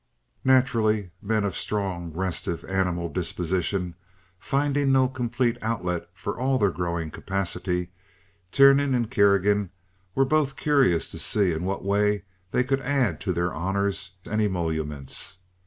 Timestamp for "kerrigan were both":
9.11-10.55